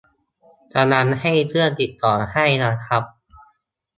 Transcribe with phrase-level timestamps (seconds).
[0.75, 3.03] กำลังให้เพื่อนติดต่อให้นะครับ